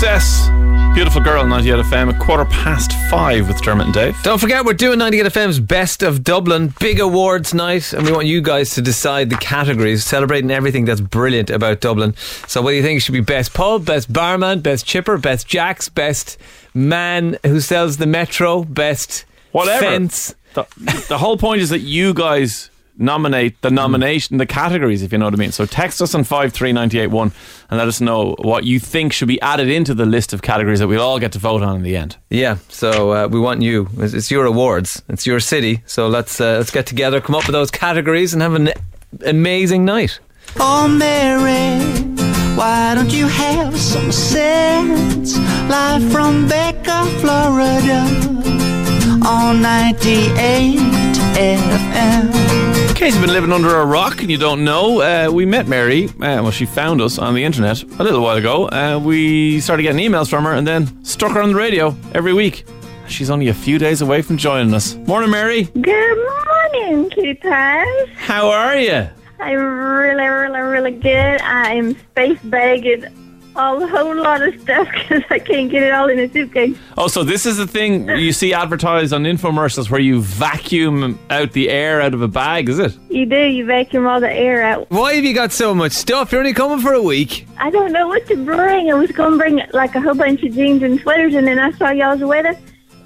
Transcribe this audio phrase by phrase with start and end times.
[0.00, 0.48] Success.
[0.94, 4.16] Beautiful girl, 98 FM, a quarter past five with Dermot and Dave.
[4.22, 8.26] Don't forget, we're doing 98 FM's Best of Dublin, big awards night, and we want
[8.26, 12.16] you guys to decide the categories, celebrating everything that's brilliant about Dublin.
[12.48, 15.90] So, what do you think should be best pub, best barman, best chipper, best jacks,
[15.90, 16.38] best
[16.72, 19.84] man who sells the metro, best Whatever.
[19.84, 20.34] fence?
[20.54, 20.64] The,
[21.10, 22.70] the whole point is that you guys
[23.00, 25.52] nominate the nomination, the categories, if you know what I mean.
[25.52, 27.32] So text us on 53981
[27.70, 30.78] and let us know what you think should be added into the list of categories
[30.80, 32.16] that we'll all get to vote on in the end.
[32.28, 33.88] Yeah, so uh, we want you.
[33.96, 35.02] It's, it's your awards.
[35.08, 35.82] It's your city.
[35.86, 38.70] So let's uh, let's get together, come up with those categories, and have an
[39.24, 40.20] amazing night.
[40.58, 41.80] Oh, Mary,
[42.56, 45.36] why don't you have some sense?
[45.68, 48.02] Live from Becca, Florida,
[49.24, 50.78] on 98
[51.36, 52.79] FM.
[53.00, 55.66] In case you've been living under a rock and you don't know, uh, we met
[55.66, 56.04] Mary.
[56.04, 58.68] Uh, well, she found us on the internet a little while ago.
[58.68, 62.34] Uh, we started getting emails from her and then stuck her on the radio every
[62.34, 62.66] week.
[63.08, 64.96] She's only a few days away from joining us.
[64.96, 65.62] Morning, Mary.
[65.80, 66.18] Good
[66.76, 68.08] morning, pies.
[68.16, 69.08] How are you?
[69.38, 71.40] I'm really, really, really good.
[71.40, 73.06] I'm space bagging
[73.56, 76.76] a whole lot of stuff because I can't get it all in a suitcase.
[76.96, 81.52] Oh, so this is the thing you see advertised on infomercials where you vacuum out
[81.52, 82.96] the air out of a bag, is it?
[83.10, 84.90] You do, you vacuum all the air out.
[84.90, 86.32] Why have you got so much stuff?
[86.32, 87.46] You're only coming for a week.
[87.58, 88.90] I don't know what to bring.
[88.90, 91.58] I was going to bring like a whole bunch of jeans and sweaters, and then
[91.58, 92.56] I saw y'all's weather,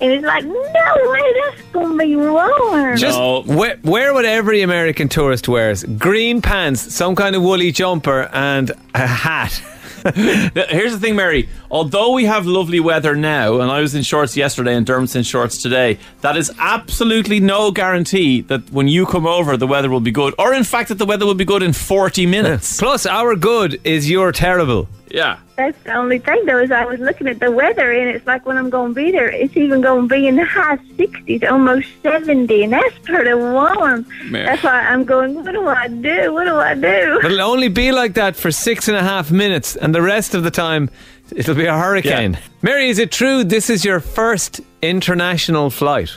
[0.00, 2.96] and it's like, no way, that's going to be warm.
[2.96, 3.40] Just No.
[3.46, 8.70] wear, wear what every American tourist wears: green pants, some kind of woolly jumper, and
[8.94, 9.62] a hat.
[10.14, 11.48] Here's the thing, Mary.
[11.70, 15.22] Although we have lovely weather now, and I was in shorts yesterday and Dermot's in
[15.22, 20.00] shorts today, that is absolutely no guarantee that when you come over, the weather will
[20.00, 20.34] be good.
[20.38, 22.76] Or, in fact, that the weather will be good in 40 minutes.
[22.78, 24.88] Plus, our good is your terrible.
[25.10, 25.38] yeah.
[25.56, 28.44] That's the only thing, though, is I was looking at the weather, and it's like
[28.44, 31.48] when I'm going to be there, it's even going to be in the high 60s,
[31.48, 34.04] almost 70, and that's pretty warm.
[34.24, 34.46] Mary.
[34.46, 36.32] That's why I'm going, what do I do?
[36.32, 37.20] What do I do?
[37.22, 40.34] But it'll only be like that for six and a half minutes, and the rest
[40.34, 40.90] of the time,
[41.30, 42.32] it'll be a hurricane.
[42.32, 42.40] Yeah.
[42.62, 46.10] Mary, is it true this is your first international flight?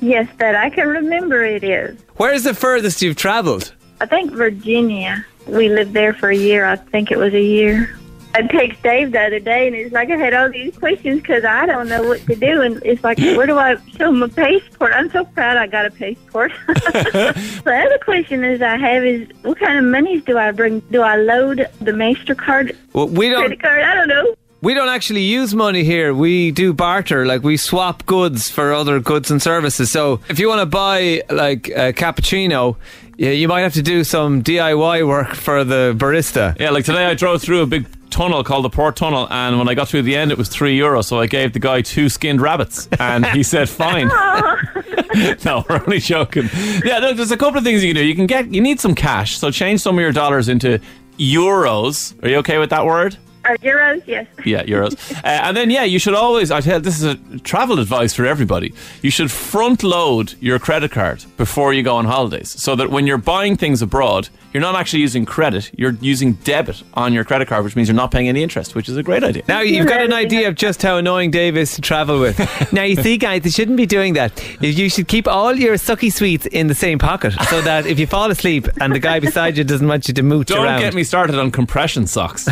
[0.00, 1.98] Yes, that I can remember it is.
[2.16, 3.74] Where's the furthest you've travelled?
[4.00, 5.26] I think Virginia.
[5.46, 6.64] We lived there for a year.
[6.64, 7.98] I think it was a year.
[8.36, 11.44] I text Dave the other day, and it's like I had all these questions because
[11.44, 12.60] I don't know what to do.
[12.60, 14.92] And it's like, where do I show my passport?
[14.94, 16.52] I'm so proud I got a passport.
[16.66, 20.80] the other question is I have is, what kind of monies do I bring?
[20.90, 23.40] Do I load the Mastercard Well, we don't.
[23.40, 23.82] credit card?
[23.82, 24.34] I don't know.
[24.60, 26.12] We don't actually use money here.
[26.12, 29.90] We do barter, like we swap goods for other goods and services.
[29.92, 32.76] So if you want to buy like a cappuccino,
[33.16, 36.58] yeah, you might have to do some DIY work for the barista.
[36.58, 37.86] Yeah, like today I drove through a big
[38.16, 40.78] tunnel called the Port Tunnel, and when I got through the end, it was three
[40.78, 41.04] euros.
[41.04, 44.08] So I gave the guy two skinned rabbits, and he said, fine.
[45.44, 46.48] no, we're only joking.
[46.82, 48.06] Yeah, look, there's a couple of things you can do.
[48.06, 50.80] You can get, you need some cash, so change some of your dollars into
[51.18, 52.14] euros.
[52.24, 53.18] Are you okay with that word?
[53.48, 54.02] Or euros?
[54.06, 54.26] Yes.
[54.46, 54.94] Yeah, euros.
[55.24, 58.24] uh, and then, yeah, you should always, I tell this is a travel advice for
[58.24, 58.72] everybody.
[59.02, 63.08] You should front load your credit card before you go on holidays so that when
[63.08, 67.48] you're buying things abroad, you're not actually using credit, you're using debit on your credit
[67.48, 69.42] card, which means you're not paying any interest, which is a great idea.
[69.48, 72.38] Now you've got an idea of just how annoying Dave is to travel with.
[72.72, 74.32] now you see, guys, you shouldn't be doing that.
[74.62, 78.06] You should keep all your sucky sweets in the same pocket, so that if you
[78.06, 80.80] fall asleep and the guy beside you doesn't want you to mooch Don't around.
[80.80, 82.46] get me started on compression socks.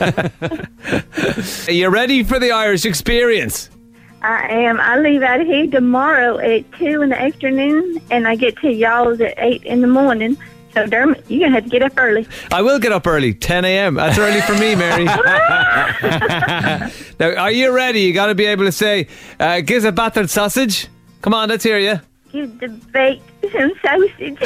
[0.00, 3.70] Are you ready for the Irish experience?
[4.22, 4.80] I am.
[4.80, 8.72] I leave out of here tomorrow at 2 in the afternoon, and I get to
[8.72, 10.36] y'all's at 8 in the morning.
[10.74, 12.26] So, Dermot, you're going to have to get up early.
[12.52, 13.94] I will get up early, 10 a.m.
[13.94, 15.04] That's early for me, Mary.
[17.18, 18.00] now, are you ready?
[18.00, 19.06] You got to be able to say,
[19.40, 20.88] uh, "Gives a battered sausage."
[21.22, 22.00] Come on, let's hear you.
[22.30, 24.36] Give the baked some sausage.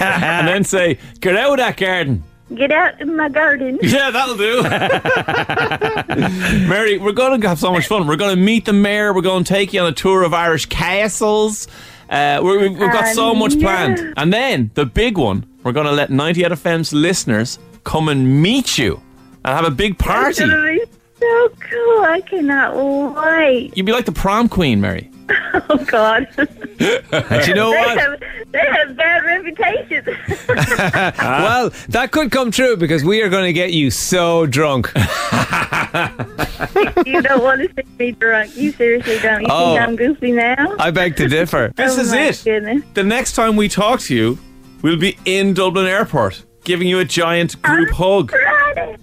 [0.00, 2.24] and then say, get out of that garden.
[2.54, 3.78] Get out in my garden.
[3.82, 4.62] Yeah, that'll do.
[6.68, 8.06] Mary, we're going to have so much fun.
[8.06, 9.12] We're going to meet the mayor.
[9.12, 11.68] We're going to take you on a tour of Irish castles.
[12.08, 13.62] Uh, we're, we've we've got I so much know.
[13.62, 14.14] planned.
[14.16, 18.08] And then the big one, we're going to let 90 out of FM's listeners come
[18.08, 19.00] and meet you
[19.44, 20.77] and have a big It's party.
[21.20, 22.04] Going to be so cool.
[22.04, 23.76] I cannot wait.
[23.76, 25.10] You'd be like the prom queen, Mary.
[25.70, 26.26] Oh, God.
[26.80, 27.98] And you know they, what?
[27.98, 28.20] have,
[28.52, 30.06] they have bad reputations.
[31.20, 31.42] Ah.
[31.42, 34.90] well, that could come true because we are going to get you so drunk.
[37.06, 38.56] you don't want to see me drunk.
[38.56, 39.40] You seriously don't.
[39.42, 39.74] You Oh.
[39.74, 40.74] think I'm goofy now?
[40.78, 41.72] I beg to differ.
[41.76, 42.40] This Oh, is my it.
[42.44, 42.82] goodness.
[42.94, 44.38] The next time we talk to you,
[44.82, 48.30] we'll be in Dublin Airport giving you a giant group hug.
[48.30, 48.96] Friday.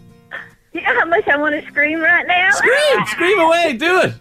[0.75, 2.49] You know how much I want to scream right now?
[2.51, 4.13] Scream, scream away, do it.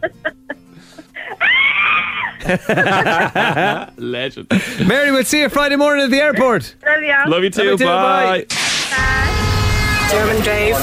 [3.99, 4.47] Legend.
[4.87, 6.77] Mary, we'll see you Friday morning at the airport.
[6.87, 7.29] Love y'all.
[7.29, 7.63] Love you too.
[7.63, 8.47] Love you too, Bye.
[8.49, 10.09] bye.
[10.13, 10.77] Dermot Dave.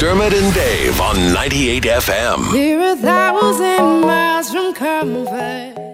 [0.00, 2.52] Dermot and Dave on 98 FM.
[2.52, 5.87] We're a thousand miles from comfort.